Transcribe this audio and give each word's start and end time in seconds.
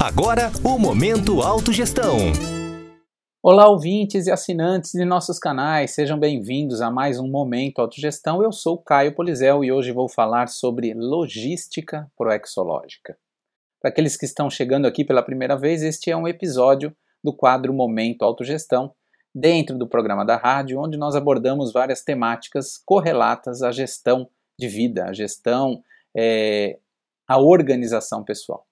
Agora, 0.00 0.50
o 0.64 0.78
Momento 0.78 1.40
Autogestão. 1.40 2.16
Olá, 3.40 3.68
ouvintes 3.68 4.26
e 4.26 4.30
assinantes 4.30 4.90
de 4.92 5.04
nossos 5.04 5.38
canais, 5.38 5.92
sejam 5.92 6.18
bem-vindos 6.18 6.80
a 6.80 6.90
mais 6.90 7.20
um 7.20 7.28
Momento 7.28 7.80
Autogestão. 7.80 8.42
Eu 8.42 8.50
sou 8.50 8.76
Caio 8.76 9.14
Polizel 9.14 9.62
e 9.62 9.70
hoje 9.70 9.92
vou 9.92 10.08
falar 10.08 10.48
sobre 10.48 10.92
logística 10.94 12.10
proexológica. 12.16 13.16
Para 13.80 13.90
aqueles 13.90 14.16
que 14.16 14.24
estão 14.24 14.50
chegando 14.50 14.86
aqui 14.86 15.04
pela 15.04 15.22
primeira 15.22 15.56
vez, 15.56 15.82
este 15.82 16.10
é 16.10 16.16
um 16.16 16.26
episódio 16.26 16.92
do 17.22 17.32
quadro 17.32 17.72
Momento 17.72 18.22
Autogestão, 18.22 18.92
dentro 19.32 19.78
do 19.78 19.86
programa 19.86 20.24
da 20.24 20.36
rádio, 20.36 20.80
onde 20.80 20.98
nós 20.98 21.14
abordamos 21.14 21.72
várias 21.72 22.02
temáticas 22.02 22.82
correlatas 22.84 23.62
à 23.62 23.70
gestão 23.70 24.28
de 24.58 24.66
vida, 24.66 25.04
à 25.04 25.12
gestão, 25.12 25.82
é, 26.16 26.78
à 27.28 27.38
organização 27.38 28.24
pessoal. 28.24 28.66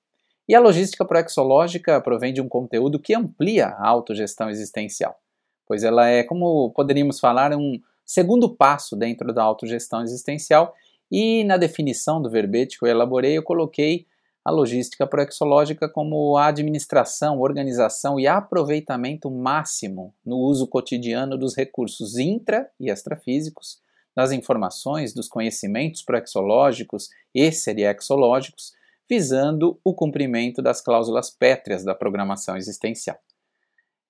E 0.51 0.55
a 0.57 0.59
logística 0.59 1.05
proexológica 1.05 2.01
provém 2.01 2.33
de 2.33 2.41
um 2.41 2.49
conteúdo 2.49 2.99
que 2.99 3.15
amplia 3.15 3.69
a 3.69 3.87
autogestão 3.87 4.51
existencial, 4.51 5.17
pois 5.65 5.85
ela 5.85 6.09
é, 6.09 6.25
como 6.25 6.73
poderíamos 6.73 7.21
falar, 7.21 7.55
um 7.55 7.81
segundo 8.05 8.53
passo 8.57 8.97
dentro 8.97 9.33
da 9.33 9.45
autogestão 9.45 10.03
existencial. 10.03 10.75
E 11.09 11.45
na 11.45 11.57
definição 11.57 12.21
do 12.21 12.29
verbete 12.29 12.81
que 12.81 12.85
eu 12.85 12.89
elaborei, 12.89 13.39
eu 13.39 13.45
coloquei 13.45 14.09
a 14.45 14.51
logística 14.51 15.07
proexológica 15.07 15.89
como 15.89 16.37
a 16.37 16.47
administração, 16.47 17.39
organização 17.39 18.19
e 18.19 18.27
aproveitamento 18.27 19.31
máximo 19.31 20.13
no 20.27 20.39
uso 20.39 20.67
cotidiano 20.67 21.39
dos 21.39 21.55
recursos 21.55 22.19
intra 22.19 22.69
e 22.81 22.91
extrafísicos, 22.91 23.79
das 24.17 24.33
informações, 24.33 25.15
dos 25.15 25.29
conhecimentos 25.29 26.03
proexológicos 26.03 27.09
e 27.33 27.53
seriexológicos, 27.53 28.80
visando 29.11 29.77
o 29.83 29.93
cumprimento 29.93 30.63
das 30.63 30.81
cláusulas 30.81 31.31
pétreas 31.31 31.83
da 31.83 31.97
programação 31.97 32.57
existencial. 32.57 33.19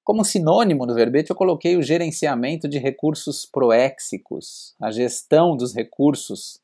Como 0.04 0.26
sinônimo 0.26 0.84
no 0.84 0.94
verbete, 0.94 1.30
eu 1.30 1.36
coloquei 1.36 1.74
o 1.78 1.82
gerenciamento 1.82 2.68
de 2.68 2.78
recursos 2.78 3.46
proéxicos, 3.46 4.74
a 4.78 4.90
gestão 4.90 5.56
dos 5.56 5.74
recursos 5.74 6.60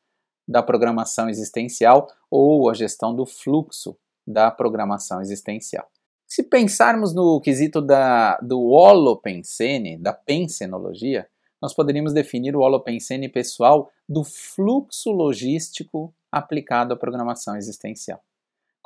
da 0.47 0.62
programação 0.62 1.30
existencial 1.30 2.08
ou 2.30 2.69
a 2.69 2.75
gestão 2.75 3.16
do 3.16 3.25
fluxo 3.25 3.97
da 4.27 4.50
programação 4.50 5.22
existencial. 5.22 5.88
Se 6.27 6.42
pensarmos 6.42 7.14
no 7.14 7.41
quesito 7.41 7.80
da, 7.80 8.36
do 8.38 8.60
holopensene, 8.64 9.97
da 9.97 10.12
pensenologia, 10.12 11.27
nós 11.62 11.72
poderíamos 11.72 12.12
definir 12.12 12.55
o 12.55 12.60
holopensene 12.60 13.30
pessoal 13.30 13.91
do 14.06 14.22
fluxo 14.25 15.10
logístico 15.10 16.12
aplicado 16.30 16.92
à 16.92 16.97
programação 16.97 17.56
existencial. 17.56 18.20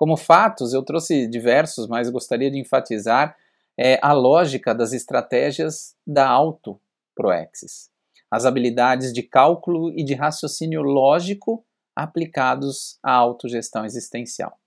Como 0.00 0.16
fatos, 0.16 0.72
eu 0.72 0.82
trouxe 0.82 1.26
diversos, 1.26 1.86
mas 1.86 2.08
gostaria 2.08 2.50
de 2.50 2.58
enfatizar 2.58 3.36
é, 3.78 3.98
a 4.00 4.14
lógica 4.14 4.74
das 4.74 4.94
estratégias 4.94 5.94
da 6.06 6.26
auto-proexis, 6.26 7.90
as 8.30 8.46
habilidades 8.46 9.12
de 9.12 9.22
cálculo 9.22 9.90
e 9.90 10.02
de 10.02 10.14
raciocínio 10.14 10.80
lógico 10.80 11.62
aplicados 11.94 12.98
à 13.02 13.12
autogestão 13.12 13.84
existencial. 13.84 14.58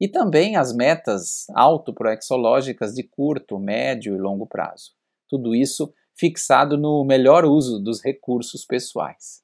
E 0.00 0.06
também 0.06 0.54
as 0.54 0.72
metas 0.72 1.46
autoproexológicas 1.56 2.94
de 2.94 3.02
curto, 3.02 3.58
médio 3.58 4.14
e 4.14 4.20
longo 4.20 4.46
prazo. 4.46 4.92
Tudo 5.28 5.56
isso 5.56 5.92
fixado 6.14 6.78
no 6.78 7.04
melhor 7.04 7.44
uso 7.44 7.80
dos 7.80 8.00
recursos 8.00 8.64
pessoais. 8.64 9.42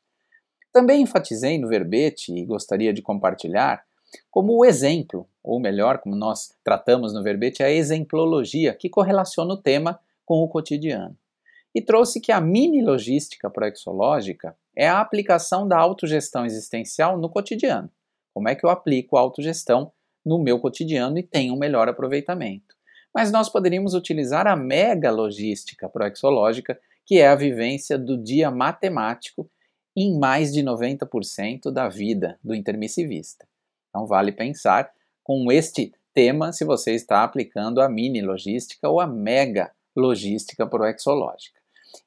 Também 0.72 1.02
enfatizei 1.02 1.58
no 1.58 1.66
verbete 1.66 2.32
e 2.32 2.46
gostaria 2.46 2.92
de 2.92 3.02
compartilhar 3.02 3.82
como 4.30 4.56
o 4.56 4.64
exemplo, 4.64 5.28
ou 5.42 5.60
melhor, 5.60 5.98
como 5.98 6.14
nós 6.16 6.54
tratamos 6.62 7.12
no 7.12 7.22
verbete, 7.22 7.62
a 7.62 7.70
exemplologia, 7.70 8.74
que 8.74 8.88
correlaciona 8.88 9.54
o 9.54 9.60
tema 9.60 9.98
com 10.24 10.42
o 10.42 10.48
cotidiano. 10.48 11.16
E 11.74 11.82
trouxe 11.82 12.20
que 12.20 12.30
a 12.30 12.40
mini 12.40 12.82
logística 12.82 13.50
proexológica 13.50 14.56
é 14.76 14.88
a 14.88 15.00
aplicação 15.00 15.66
da 15.66 15.78
autogestão 15.78 16.46
existencial 16.46 17.18
no 17.18 17.28
cotidiano. 17.28 17.90
Como 18.32 18.48
é 18.48 18.54
que 18.54 18.64
eu 18.64 18.70
aplico 18.70 19.16
a 19.16 19.20
autogestão 19.20 19.92
no 20.24 20.38
meu 20.38 20.58
cotidiano 20.58 21.18
e 21.18 21.22
tenho 21.22 21.54
um 21.54 21.58
melhor 21.58 21.88
aproveitamento? 21.88 22.74
Mas 23.14 23.30
nós 23.30 23.48
poderíamos 23.48 23.94
utilizar 23.94 24.46
a 24.46 24.56
mega 24.56 25.10
logística 25.10 25.88
proexológica, 25.88 26.78
que 27.06 27.18
é 27.18 27.28
a 27.28 27.36
vivência 27.36 27.96
do 27.96 28.16
dia 28.16 28.50
matemático 28.50 29.48
em 29.96 30.18
mais 30.18 30.52
de 30.52 30.62
90% 30.62 31.70
da 31.70 31.88
vida 31.88 32.38
do 32.42 32.54
intermissivista. 32.54 33.46
Então 33.94 34.08
vale 34.08 34.32
pensar 34.32 34.90
com 35.22 35.52
este 35.52 35.92
tema 36.12 36.52
se 36.52 36.64
você 36.64 36.92
está 36.94 37.22
aplicando 37.22 37.80
a 37.80 37.88
mini 37.88 38.20
logística 38.20 38.88
ou 38.88 39.00
a 39.00 39.06
mega 39.06 39.70
logística 39.94 40.66
proexológica. 40.66 41.60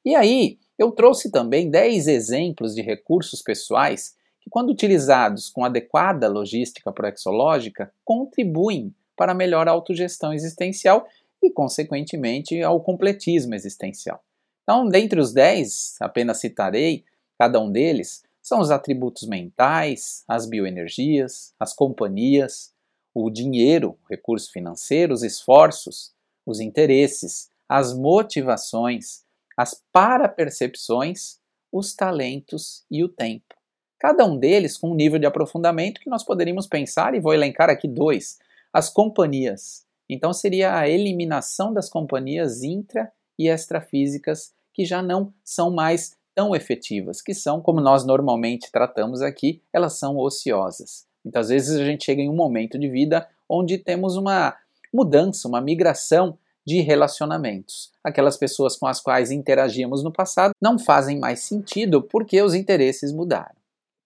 E 0.04 0.14
aí, 0.14 0.58
eu 0.78 0.92
trouxe 0.92 1.30
também 1.30 1.70
10 1.70 2.06
exemplos 2.06 2.74
de 2.74 2.82
recursos 2.82 3.40
pessoais 3.40 4.14
que, 4.38 4.50
quando 4.50 4.68
utilizados 4.68 5.48
com 5.48 5.64
adequada 5.64 6.28
logística 6.28 6.92
proexológica, 6.92 7.90
contribuem 8.04 8.94
para 9.16 9.32
a 9.32 9.34
melhor 9.34 9.66
autogestão 9.66 10.34
existencial 10.34 11.08
e, 11.42 11.50
consequentemente, 11.50 12.62
ao 12.62 12.82
completismo 12.82 13.54
existencial. 13.54 14.22
Então, 14.62 14.86
dentre 14.86 15.18
os 15.18 15.32
10, 15.32 15.96
apenas 16.00 16.38
citarei 16.38 17.04
cada 17.38 17.58
um 17.58 17.70
deles, 17.70 18.22
são 18.48 18.60
os 18.60 18.70
atributos 18.70 19.28
mentais, 19.28 20.24
as 20.26 20.46
bioenergias, 20.46 21.54
as 21.60 21.74
companhias, 21.74 22.72
o 23.14 23.30
dinheiro, 23.30 23.98
recursos 24.10 24.48
financeiros, 24.48 25.20
os 25.20 25.24
esforços, 25.24 26.12
os 26.46 26.58
interesses, 26.58 27.50
as 27.68 27.92
motivações, 27.92 29.22
as 29.56 29.82
parapercepções, 29.92 31.38
os 31.70 31.94
talentos 31.94 32.84
e 32.90 33.04
o 33.04 33.08
tempo. 33.08 33.54
Cada 33.98 34.24
um 34.24 34.38
deles 34.38 34.78
com 34.78 34.92
um 34.92 34.94
nível 34.94 35.18
de 35.18 35.26
aprofundamento 35.26 36.00
que 36.00 36.08
nós 36.08 36.24
poderíamos 36.24 36.66
pensar, 36.66 37.14
e 37.14 37.20
vou 37.20 37.34
elencar 37.34 37.68
aqui 37.68 37.86
dois: 37.86 38.38
as 38.72 38.88
companhias. 38.88 39.84
Então, 40.08 40.32
seria 40.32 40.78
a 40.78 40.88
eliminação 40.88 41.72
das 41.72 41.90
companhias 41.90 42.62
intra 42.62 43.12
e 43.38 43.48
extrafísicas 43.48 44.54
que 44.72 44.84
já 44.84 45.02
não 45.02 45.34
são 45.44 45.70
mais 45.70 46.16
tão 46.38 46.54
efetivas, 46.54 47.20
que 47.20 47.34
são, 47.34 47.60
como 47.60 47.80
nós 47.80 48.06
normalmente 48.06 48.70
tratamos 48.70 49.22
aqui, 49.22 49.60
elas 49.72 49.98
são 49.98 50.16
ociosas. 50.16 51.04
Muitas 51.24 51.48
vezes 51.48 51.76
a 51.76 51.84
gente 51.84 52.04
chega 52.04 52.22
em 52.22 52.30
um 52.30 52.36
momento 52.36 52.78
de 52.78 52.88
vida 52.88 53.28
onde 53.48 53.76
temos 53.76 54.14
uma 54.16 54.54
mudança, 54.94 55.48
uma 55.48 55.60
migração 55.60 56.38
de 56.64 56.78
relacionamentos. 56.80 57.90
Aquelas 58.04 58.36
pessoas 58.36 58.76
com 58.76 58.86
as 58.86 59.00
quais 59.00 59.32
interagíamos 59.32 60.04
no 60.04 60.12
passado 60.12 60.52
não 60.62 60.78
fazem 60.78 61.18
mais 61.18 61.40
sentido 61.40 62.04
porque 62.04 62.40
os 62.40 62.54
interesses 62.54 63.12
mudaram. 63.12 63.56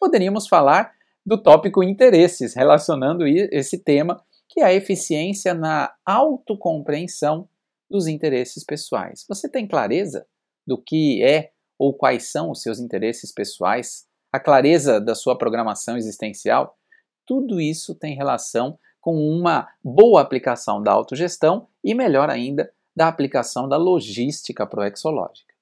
Poderíamos 0.01 0.49
falar 0.49 0.95
do 1.27 1.37
tópico 1.37 1.83
interesses, 1.83 2.55
relacionando 2.55 3.27
esse 3.27 3.77
tema, 3.77 4.25
que 4.49 4.61
é 4.61 4.65
a 4.65 4.73
eficiência 4.73 5.53
na 5.53 5.93
autocompreensão 6.07 7.47
dos 7.91 8.07
interesses 8.07 8.65
pessoais. 8.65 9.27
Você 9.29 9.51
tem 9.51 9.67
clareza 9.69 10.25
do 10.67 10.79
que 10.79 11.23
é 11.23 11.53
ou 11.83 11.93
quais 11.93 12.31
são 12.31 12.53
os 12.53 12.63
seus 12.63 12.79
interesses 12.79 13.33
pessoais? 13.33 14.07
A 14.33 14.39
clareza 14.39 15.01
da 15.01 15.17
sua 15.17 15.37
programação 15.37 15.97
existencial? 15.97 16.79
Tudo 17.27 17.61
isso 17.61 17.93
tem 17.93 18.15
relação 18.15 18.79
com 19.01 19.17
uma 19.17 19.69
boa 19.83 20.21
aplicação 20.21 20.81
da 20.81 20.93
autogestão 20.93 21.67
e, 21.83 21.93
melhor 21.93 22.31
ainda, 22.31 22.73
da 22.95 23.09
aplicação 23.09 23.69
da 23.69 23.77
logística 23.77 24.65
proexológica. 24.65 25.53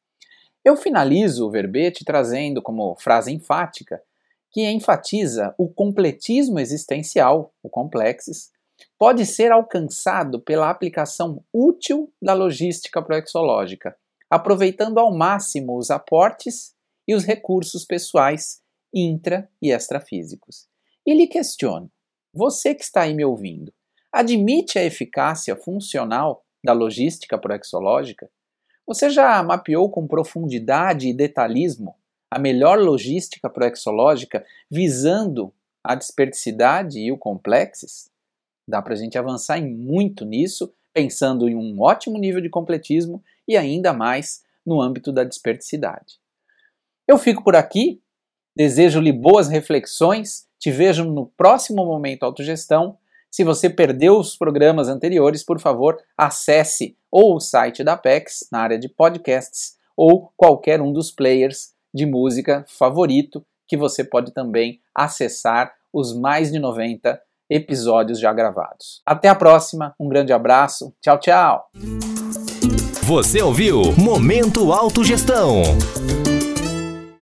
Eu 0.63 0.77
finalizo 0.77 1.47
o 1.47 1.51
verbete 1.51 2.05
trazendo 2.05 2.61
como 2.61 2.95
frase 2.97 3.33
enfática 3.33 4.03
que 4.51 4.69
enfatiza 4.69 5.55
o 5.57 5.71
completismo 5.71 6.59
existencial, 6.59 7.51
o 7.63 7.71
complexes, 7.71 8.51
pode 8.99 9.25
ser 9.25 9.53
alcançado 9.53 10.39
pela 10.39 10.69
aplicação 10.69 11.43
útil 11.51 12.13
da 12.21 12.35
logística 12.35 13.01
proexológica, 13.01 13.97
aproveitando 14.31 14.99
ao 14.99 15.13
máximo 15.13 15.77
os 15.77 15.91
aportes 15.91 16.75
e 17.07 17.15
os 17.15 17.25
recursos 17.25 17.85
pessoais 17.85 18.63
intra 18.95 19.51
e 19.61 19.73
extrafísicos. 19.73 20.69
E 21.07 21.13
lhe 21.13 21.27
questiono: 21.27 21.91
você 22.33 22.75
que 22.75 22.85
está 22.85 23.03
aí 23.03 23.15
me 23.15 23.25
ouvindo, 23.25 23.73
admite 24.13 24.79
a 24.79 24.85
eficácia 24.85 25.57
funcional 25.57 26.45
da 26.65 26.73
logística 26.73 27.37
proexológica? 27.37 28.31
Você 28.87 29.11
já 29.11 29.43
mapeou 29.43 29.91
com 29.91 30.07
profundidade 30.07 31.09
e 31.09 31.15
detalhismo 31.15 31.97
a 32.31 32.39
melhor 32.39 32.79
logística 32.79 33.51
proexológica 33.51 34.45
visando 34.71 35.53
a 35.83 35.95
desperdicidade 35.95 37.01
e 37.01 37.11
o 37.11 37.19
complexes? 37.19 38.11
Dá 38.69 38.81
para 38.81 38.95
a 38.95 38.97
gente 38.97 39.19
avançar 39.19 39.59
em 39.59 39.69
muito 39.69 40.25
nisso, 40.25 40.73
pensando 40.93 41.49
em 41.49 41.55
um 41.55 41.81
ótimo 41.81 42.19
nível 42.19 42.41
de 42.41 42.49
completismo 42.49 43.23
e 43.47 43.57
ainda 43.57 43.93
mais 43.93 44.43
no 44.65 44.81
âmbito 44.81 45.13
da 45.13 45.25
desperdicidade. 45.25 46.21
Eu 47.07 47.19
fico 47.19 47.43
por 47.43 47.57
aqui, 47.57 48.01
desejo-lhe 48.55 49.13
boas 49.13 49.49
reflexões 49.49 50.49
te 50.61 50.71
vejo 50.71 51.07
no 51.07 51.27
próximo 51.27 51.87
Momento 51.87 52.25
Autogestão. 52.25 52.99
Se 53.31 53.43
você 53.43 53.71
perdeu 53.71 54.19
os 54.19 54.37
programas 54.37 54.89
anteriores, 54.89 55.43
por 55.43 55.59
favor, 55.59 55.97
acesse 56.19 56.99
ou 57.11 57.37
o 57.37 57.41
site 57.41 57.83
da 57.83 57.95
Apex 57.95 58.47
na 58.53 58.61
área 58.61 58.79
de 58.79 58.87
podcasts 58.87 59.79
ou 59.97 60.31
qualquer 60.37 60.83
um 60.83 60.93
dos 60.93 61.11
players 61.11 61.73
de 61.95 62.05
música 62.05 62.63
favorito 62.69 63.43
que 63.67 63.75
você 63.75 64.05
pode 64.05 64.33
também 64.33 64.83
acessar 64.95 65.73
os 65.91 66.15
mais 66.15 66.53
de 66.53 66.59
90 66.59 67.19
episódios 67.51 68.21
já 68.21 68.33
gravados. 68.33 69.03
Até 69.05 69.29
a 69.29 69.35
próxima, 69.35 69.95
um 69.99 70.09
grande 70.09 70.33
abraço, 70.33 70.95
tchau, 71.03 71.19
tchau! 71.19 71.71
Você 73.03 73.43
ouviu 73.43 73.93
Momento 73.99 74.73
Autogestão. 74.73 75.63